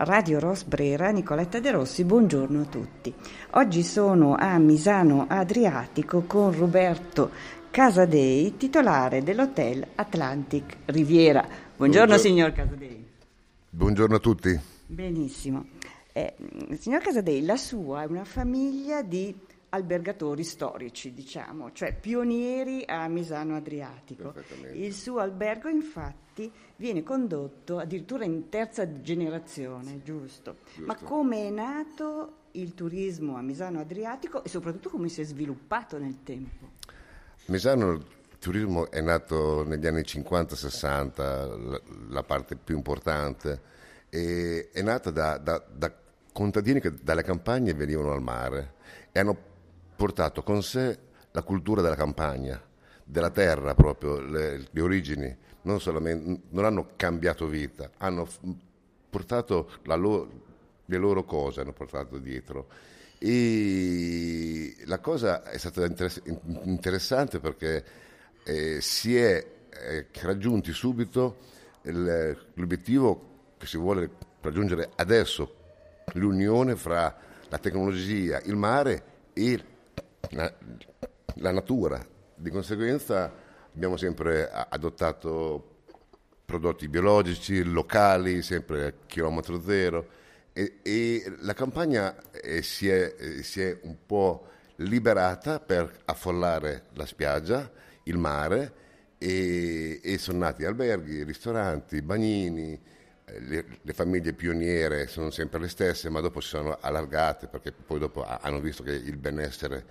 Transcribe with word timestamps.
Radio 0.00 0.38
Ros 0.38 0.62
Brera, 0.62 1.10
Nicoletta 1.10 1.58
De 1.58 1.72
Rossi, 1.72 2.04
buongiorno 2.04 2.60
a 2.60 2.64
tutti. 2.66 3.12
Oggi 3.52 3.82
sono 3.82 4.36
a 4.36 4.56
Misano 4.58 5.26
Adriatico 5.28 6.22
con 6.22 6.56
Roberto 6.56 7.30
Casadei, 7.68 8.56
titolare 8.56 9.24
dell'hotel 9.24 9.84
Atlantic 9.96 10.76
Riviera. 10.84 11.40
Buongiorno, 11.40 11.76
buongiorno. 11.76 12.16
signor 12.16 12.52
Casadei. 12.52 13.04
Buongiorno 13.70 14.14
a 14.14 14.18
tutti. 14.20 14.60
Benissimo. 14.86 15.66
Eh, 16.12 16.32
signor 16.78 17.02
Casadei, 17.02 17.44
la 17.44 17.56
sua 17.56 18.02
è 18.02 18.06
una 18.06 18.24
famiglia 18.24 19.02
di 19.02 19.34
albergatori 19.70 20.44
storici, 20.44 21.12
diciamo, 21.12 21.72
cioè 21.72 21.94
pionieri 21.94 22.84
a 22.86 23.06
Misano 23.08 23.56
Adriatico. 23.56 24.34
Il 24.72 24.94
suo 24.94 25.18
albergo, 25.18 25.68
infatti, 25.68 26.50
viene 26.76 27.02
condotto 27.02 27.78
addirittura 27.78 28.24
in 28.24 28.48
terza 28.48 29.00
generazione, 29.00 30.02
giusto? 30.02 30.56
giusto. 30.64 30.84
Ma 30.86 30.96
come 30.96 31.46
è 31.46 31.50
nato 31.50 32.36
il 32.52 32.74
turismo 32.74 33.36
a 33.36 33.42
Misano 33.42 33.80
Adriatico 33.80 34.42
e 34.42 34.48
soprattutto 34.48 34.88
come 34.88 35.08
si 35.08 35.20
è 35.20 35.24
sviluppato 35.24 35.98
nel 35.98 36.22
tempo? 36.22 36.70
Misano 37.46 37.92
il 37.92 38.04
turismo 38.38 38.90
è 38.90 39.00
nato 39.00 39.64
negli 39.64 39.86
anni 39.86 40.00
50-60, 40.00 41.68
la, 41.68 41.80
la, 42.08 42.22
parte 42.22 42.56
più 42.56 42.76
importante, 42.76 43.76
e 44.08 44.70
è 44.72 44.80
nata 44.80 45.10
da, 45.10 45.38
da, 45.38 45.62
da 45.70 45.92
contadini 46.32 46.80
che 46.80 46.94
dalle 47.02 47.22
campagne 47.22 47.74
venivano 47.74 48.12
al 48.12 48.22
mare 48.22 48.74
e 49.12 49.18
hanno 49.18 49.36
portato 49.98 50.44
con 50.44 50.62
sé 50.62 50.96
la 51.32 51.42
cultura 51.42 51.82
della 51.82 51.96
campagna, 51.96 52.62
della 53.02 53.30
terra 53.30 53.74
proprio, 53.74 54.20
le, 54.20 54.68
le 54.70 54.80
origini, 54.80 55.36
non, 55.62 55.80
non, 56.50 56.64
hanno 56.64 56.90
cambiato 56.94 57.48
vita, 57.48 57.90
hanno 57.98 58.28
portato 59.10 59.72
lo, 59.82 60.30
le 60.84 60.96
loro 60.96 61.24
cose, 61.24 61.62
hanno 61.62 61.72
portato 61.72 62.18
dietro. 62.18 62.68
E 63.18 64.76
la 64.84 65.00
cosa 65.00 65.42
è 65.42 65.58
stata 65.58 65.84
interess- 65.84 66.22
interessante 66.62 67.40
perché 67.40 67.84
eh, 68.44 68.80
si 68.80 69.16
è 69.16 69.44
eh, 69.68 70.06
raggiunti 70.22 70.72
subito 70.72 71.38
il, 71.82 72.38
l'obiettivo 72.54 73.54
che 73.58 73.66
si 73.66 73.76
vuole 73.76 74.08
raggiungere 74.40 74.90
adesso, 74.94 75.56
l'unione 76.12 76.76
fra 76.76 77.18
la 77.48 77.58
tecnologia, 77.58 78.40
il 78.44 78.54
mare 78.54 79.02
e 79.32 79.76
la, 80.30 80.52
la 81.34 81.50
natura. 81.52 82.04
Di 82.34 82.50
conseguenza 82.50 83.32
abbiamo 83.72 83.96
sempre 83.96 84.50
adottato 84.50 85.76
prodotti 86.44 86.88
biologici, 86.88 87.62
locali, 87.62 88.42
sempre 88.42 88.86
a 88.86 88.92
chilometro 89.06 89.60
zero 89.60 90.16
e, 90.58 90.78
e 90.82 91.32
la 91.42 91.54
campagna 91.54 92.16
eh, 92.32 92.62
si, 92.62 92.88
è, 92.88 93.14
eh, 93.16 93.42
si, 93.44 93.60
è, 93.60 93.78
un 93.82 93.96
po' 94.04 94.48
liberata 94.76 95.60
per 95.60 96.00
affollare 96.06 96.86
la 96.94 97.06
spiaggia, 97.06 97.70
il 98.04 98.16
mare 98.16 98.72
e, 99.18 100.00
e 100.02 100.18
sono 100.18 100.38
nati 100.38 100.64
alberghi, 100.64 101.22
ristoranti, 101.22 102.02
bagnini, 102.02 102.80
eh, 103.24 103.40
le, 103.40 103.64
le, 103.80 103.92
famiglie 103.92 104.32
pioniere 104.32 105.06
sono 105.06 105.30
sempre 105.30 105.60
le 105.60 105.68
stesse 105.68 106.08
ma 106.08 106.18
dopo 106.18 106.40
si 106.40 106.48
sono 106.48 106.76
allargate 106.80 107.46
perché 107.46 107.70
poi 107.70 108.00
dopo 108.00 108.24
hanno 108.24 108.58
visto 108.58 108.82
che 108.82 108.92
il 108.92 109.16
benessere 109.16 109.84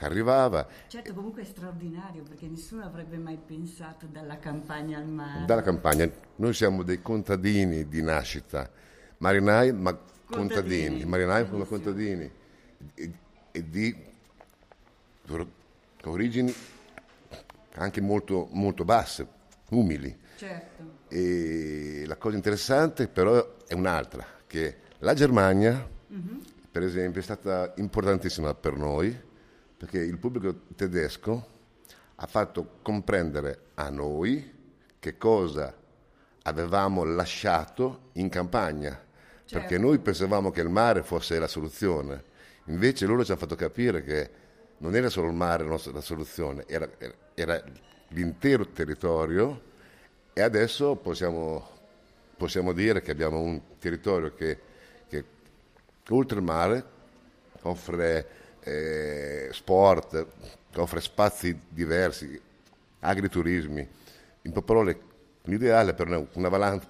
arrivava. 0.00 0.66
Certo, 0.86 1.14
comunque 1.14 1.42
è 1.42 1.44
straordinario 1.44 2.22
perché 2.22 2.46
nessuno 2.46 2.84
avrebbe 2.84 3.16
mai 3.18 3.38
pensato 3.44 4.06
dalla 4.06 4.38
campagna 4.38 4.98
al 4.98 5.06
mare. 5.06 5.44
Dalla 5.44 5.62
campagna, 5.62 6.10
noi 6.36 6.54
siamo 6.54 6.82
dei 6.82 7.00
contadini 7.02 7.88
di 7.88 8.02
nascita, 8.02 8.70
marinai 9.18 9.72
ma 9.72 9.92
contadini, 9.92 10.86
contadini 10.86 11.04
marinai 11.04 11.50
ma 11.50 11.64
contadini 11.64 12.30
e, 12.94 13.12
e, 13.52 13.68
di 13.68 13.94
origini 16.04 16.54
anche 17.74 18.00
molto, 18.00 18.48
molto 18.52 18.84
basse, 18.84 19.26
umili. 19.70 20.18
Certo. 20.36 21.00
E 21.08 22.04
la 22.06 22.16
cosa 22.16 22.36
interessante 22.36 23.08
però 23.08 23.56
è 23.66 23.74
un'altra, 23.74 24.24
che 24.46 24.76
la 24.98 25.14
Germania, 25.14 25.88
mm-hmm. 26.12 26.38
per 26.70 26.82
esempio, 26.82 27.20
è 27.20 27.24
stata 27.24 27.72
importantissima 27.76 28.54
per 28.54 28.76
noi 28.76 29.30
perché 29.82 29.98
il 29.98 30.16
pubblico 30.16 30.60
tedesco 30.76 31.44
ha 32.14 32.26
fatto 32.28 32.78
comprendere 32.82 33.70
a 33.74 33.90
noi 33.90 34.48
che 35.00 35.18
cosa 35.18 35.74
avevamo 36.42 37.02
lasciato 37.02 38.10
in 38.12 38.28
campagna, 38.28 38.90
certo. 38.90 39.58
perché 39.58 39.78
noi 39.78 39.98
pensavamo 39.98 40.52
che 40.52 40.60
il 40.60 40.68
mare 40.68 41.02
fosse 41.02 41.36
la 41.40 41.48
soluzione, 41.48 42.22
invece 42.66 43.06
loro 43.06 43.24
ci 43.24 43.32
hanno 43.32 43.40
fatto 43.40 43.56
capire 43.56 44.04
che 44.04 44.30
non 44.78 44.94
era 44.94 45.08
solo 45.08 45.26
il 45.26 45.34
mare 45.34 45.64
la, 45.64 46.00
soluzione, 46.00 46.62
era, 46.68 46.88
era, 47.34 47.60
l'intero 48.10 48.68
territorio. 48.68 49.70
E 50.32 50.42
adesso 50.42 50.94
possiamo, 50.94 51.68
possiamo, 52.36 52.72
dire 52.72 53.02
che 53.02 53.10
abbiamo 53.10 53.40
un 53.40 53.60
territorio 53.80 54.32
che, 54.32 54.60
che 55.08 55.24
oltre 56.10 56.38
il 56.38 56.44
mare 56.44 56.84
offre 57.62 58.41
eh, 58.64 59.48
sport, 59.52 60.26
offre 60.76 61.00
spazi 61.00 61.58
diversi, 61.68 62.40
agriturismi, 63.00 63.88
in 64.42 64.52
parole 64.64 65.00
l'ideale 65.42 65.94
per 65.94 66.06
una, 66.06 66.26
una, 66.34 66.80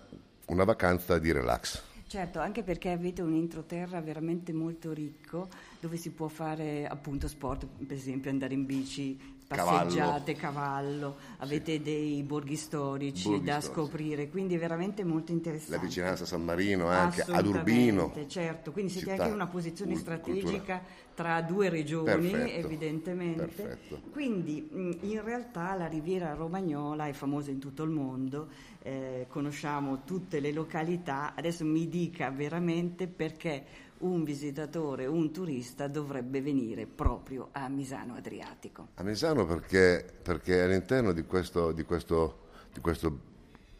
una 0.46 0.64
vacanza 0.64 1.18
di 1.18 1.32
relax. 1.32 1.82
Certo, 2.06 2.40
anche 2.40 2.62
perché 2.62 2.90
avete 2.90 3.22
un 3.22 3.32
introterra 3.32 3.98
veramente 4.02 4.52
molto 4.52 4.92
ricco 4.92 5.48
dove 5.80 5.96
si 5.96 6.10
può 6.10 6.28
fare 6.28 6.86
appunto 6.86 7.26
sport, 7.26 7.66
per 7.86 7.96
esempio 7.96 8.30
andare 8.30 8.52
in 8.52 8.66
bici, 8.66 9.18
passeggiate, 9.54 10.34
cavallo, 10.34 11.16
avete 11.38 11.72
sì. 11.72 11.82
dei 11.82 12.22
borghi 12.22 12.56
storici 12.56 13.28
borghi 13.28 13.44
da 13.44 13.60
storici. 13.60 13.72
scoprire, 13.72 14.28
quindi 14.28 14.54
è 14.54 14.58
veramente 14.58 15.04
molto 15.04 15.32
interessante. 15.32 15.76
La 15.76 15.82
vicinanza 15.82 16.24
a 16.24 16.26
San 16.26 16.42
Marino 16.42 16.88
anche, 16.88 17.22
ad 17.22 17.46
Urbino. 17.46 18.12
Certo, 18.26 18.72
quindi 18.72 18.92
siete 18.92 19.12
anche 19.12 19.26
in 19.26 19.32
una 19.32 19.46
posizione 19.46 19.96
strategica 19.96 20.78
cultura. 20.78 20.82
tra 21.14 21.42
due 21.42 21.68
regioni 21.68 22.30
Perfetto. 22.30 22.66
evidentemente. 22.66 23.44
Perfetto. 23.44 24.00
Quindi 24.10 24.68
in 25.00 25.20
realtà 25.22 25.74
la 25.74 25.86
riviera 25.86 26.34
romagnola 26.34 27.06
è 27.06 27.12
famosa 27.12 27.50
in 27.50 27.58
tutto 27.58 27.82
il 27.82 27.90
mondo, 27.90 28.48
eh, 28.82 29.26
conosciamo 29.28 30.02
tutte 30.04 30.40
le 30.40 30.52
località, 30.52 31.34
adesso 31.34 31.64
mi 31.64 31.88
dica 31.88 32.30
veramente 32.30 33.06
perché 33.06 33.90
un 34.02 34.24
visitatore, 34.24 35.06
un 35.06 35.32
turista 35.32 35.88
dovrebbe 35.88 36.40
venire 36.40 36.86
proprio 36.86 37.48
a 37.52 37.68
Misano 37.68 38.14
Adriatico? 38.14 38.88
A 38.94 39.02
Misano 39.02 39.46
perché, 39.46 40.04
perché 40.22 40.62
all'interno 40.62 41.12
di 41.12 41.22
questo, 41.22 41.72
di, 41.72 41.82
questo, 41.84 42.48
di 42.72 42.80
questo, 42.80 43.30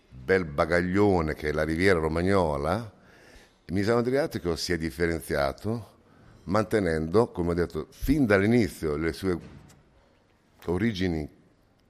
bel 0.09 0.45
bagaglione 0.45 1.35
che 1.35 1.49
è 1.49 1.53
la 1.53 1.65
riviera 1.65 1.99
romagnola, 1.99 3.01
Misano 3.67 4.01
Adriatico 4.01 4.55
si 4.57 4.73
è 4.73 4.79
differenziato 4.79 5.91
mantenendo, 6.45 7.29
come 7.31 7.53
ho 7.53 7.55
detto, 7.55 7.87
fin 7.91 8.27
dall'inizio 8.27 8.97
le 8.97 9.13
sue 9.13 9.39
origini 10.67 11.29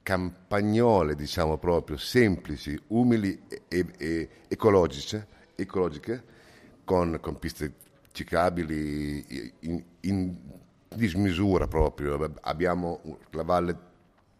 campagnole, 0.01 1.15
diciamo 1.15 1.57
proprio, 1.57 1.97
semplici, 1.97 2.79
umili 2.87 3.43
e, 3.67 3.85
e 3.97 4.29
ecologiche, 4.47 5.27
ecologiche 5.55 6.23
con, 6.83 7.17
con 7.21 7.39
piste 7.39 7.73
ciclabili 8.13 9.51
in, 9.59 9.83
in 10.01 10.37
dismisura 10.87 11.67
proprio. 11.67 12.33
Abbiamo 12.41 13.19
la 13.31 13.43
valle 13.43 13.77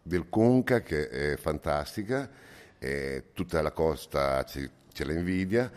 del 0.02 0.28
Conca 0.30 0.80
che 0.80 1.08
è 1.08 1.36
fantastica, 1.36 2.30
e 2.78 3.30
tutta 3.32 3.62
la 3.62 3.72
costa 3.72 4.44
ce, 4.44 4.70
ce 4.92 5.04
invidia, 5.04 5.70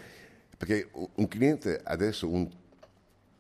perché 0.58 0.90
un 0.92 1.28
cliente 1.28 1.80
adesso, 1.84 2.30
un 2.30 2.50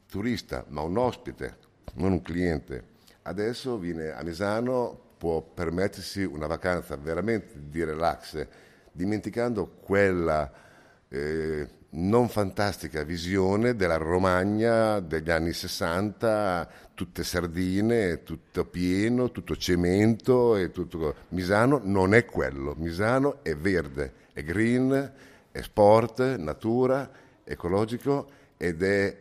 turista, 0.07 0.65
ma 0.69 0.81
un 0.81 0.97
ospite, 0.97 1.57
non 1.95 2.13
un 2.13 2.21
cliente, 2.21 2.95
adesso 3.23 3.77
viene 3.77 4.11
a 4.11 4.23
Misano, 4.23 4.97
può 5.17 5.41
permettersi 5.41 6.23
una 6.23 6.47
vacanza 6.47 6.95
veramente 6.95 7.55
di 7.69 7.83
relax, 7.83 8.47
dimenticando 8.91 9.67
quella 9.67 10.49
eh, 11.09 11.67
non 11.89 12.27
fantastica 12.27 13.03
visione 13.03 13.75
della 13.75 13.97
Romagna 13.97 14.99
degli 14.99 15.29
anni 15.29 15.53
60, 15.53 16.69
tutte 16.93 17.23
sardine, 17.23 18.23
tutto 18.23 18.65
pieno, 18.65 19.31
tutto 19.31 19.55
cemento 19.55 20.55
e 20.55 20.71
tutto... 20.71 21.15
Misano 21.29 21.79
non 21.83 22.13
è 22.13 22.25
quello, 22.25 22.75
Misano 22.77 23.43
è 23.43 23.55
verde, 23.55 24.13
è 24.33 24.43
green, 24.43 25.11
è 25.51 25.61
sport, 25.61 26.35
natura, 26.35 27.09
ecologico 27.43 28.29
ed 28.57 28.83
è 28.83 29.17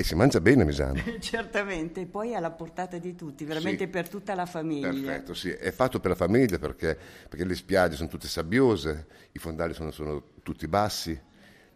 e 0.00 0.02
si 0.02 0.14
mangia 0.14 0.40
bene 0.40 0.62
a 0.62 0.64
Misano. 0.64 0.98
Certamente, 1.20 2.06
poi 2.06 2.30
è 2.30 2.34
alla 2.34 2.50
portata 2.50 2.96
di 2.96 3.14
tutti, 3.14 3.44
veramente 3.44 3.84
sì, 3.84 3.90
per 3.90 4.08
tutta 4.08 4.34
la 4.34 4.46
famiglia. 4.46 4.88
Perfetto, 4.88 5.34
sì, 5.34 5.50
è 5.50 5.70
fatto 5.72 6.00
per 6.00 6.12
la 6.12 6.16
famiglia 6.16 6.58
perché, 6.58 6.96
perché 7.28 7.44
le 7.44 7.54
spiagge 7.54 7.96
sono 7.96 8.08
tutte 8.08 8.26
sabbiose, 8.26 9.06
i 9.32 9.38
fondali 9.38 9.74
sono, 9.74 9.90
sono 9.90 10.22
tutti 10.42 10.66
bassi, 10.68 11.20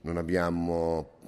non 0.04 0.16
abbiamo 0.16 1.18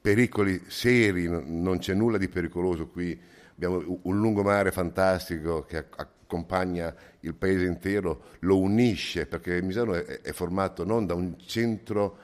pericoli 0.00 0.62
seri, 0.68 1.28
non 1.28 1.78
c'è 1.78 1.94
nulla 1.94 2.18
di 2.18 2.28
pericoloso 2.28 2.88
qui. 2.88 3.18
Abbiamo 3.54 4.00
un 4.02 4.20
lungomare 4.20 4.70
fantastico 4.70 5.64
che 5.64 5.78
accompagna 5.78 6.94
il 7.20 7.34
paese 7.34 7.64
intero, 7.64 8.22
lo 8.40 8.58
unisce 8.58 9.26
perché 9.26 9.62
Misano 9.62 9.94
è, 9.94 10.32
formato 10.32 10.84
non 10.84 11.06
da 11.06 11.14
un 11.14 11.36
centro 11.38 12.18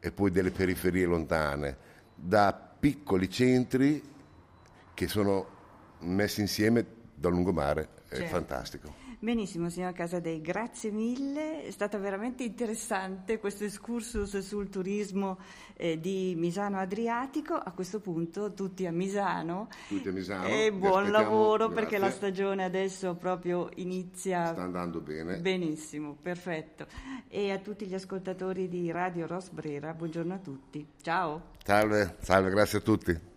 e 0.00 0.10
poi 0.10 0.30
delle 0.30 0.50
periferie 0.50 1.04
lontane, 1.04 1.76
da 2.14 2.52
piccoli 2.52 3.28
centri 3.28 4.02
che 4.94 5.08
sono 5.08 5.58
messi 6.00 6.40
insieme 6.40 6.84
dal 7.14 7.32
lungomare, 7.32 7.88
è 8.08 8.16
certo. 8.16 8.30
fantastico. 8.30 8.99
Benissimo, 9.22 9.68
signor 9.68 9.92
Casadei, 9.92 10.40
grazie 10.40 10.90
mille. 10.90 11.64
È 11.64 11.70
stato 11.70 12.00
veramente 12.00 12.42
interessante 12.42 13.38
questo 13.38 13.64
excursus 13.64 14.38
sul 14.38 14.70
turismo 14.70 15.38
eh, 15.76 16.00
di 16.00 16.32
Misano 16.38 16.78
Adriatico. 16.78 17.52
A 17.52 17.70
questo 17.72 18.00
punto 18.00 18.54
tutti 18.54 18.86
a 18.86 18.90
Misano. 18.90 19.68
Tutti 19.88 20.08
a 20.08 20.12
Misano. 20.12 20.46
E 20.46 20.72
buon 20.72 21.10
lavoro 21.10 21.68
grazie. 21.68 21.74
perché 21.74 21.98
la 21.98 22.10
stagione 22.10 22.64
adesso 22.64 23.14
proprio 23.14 23.68
inizia. 23.74 24.52
Sta 24.52 24.62
andando 24.62 25.02
bene. 25.02 25.36
Benissimo, 25.36 26.16
perfetto. 26.18 26.86
E 27.28 27.50
a 27.50 27.58
tutti 27.58 27.84
gli 27.84 27.94
ascoltatori 27.94 28.70
di 28.70 28.90
Radio 28.90 29.26
Rosbrera, 29.26 29.92
buongiorno 29.92 30.32
a 30.32 30.38
tutti. 30.38 30.86
Ciao. 31.02 31.50
Salve, 31.62 32.16
salve, 32.20 32.48
grazie 32.48 32.78
a 32.78 32.80
tutti. 32.80 33.29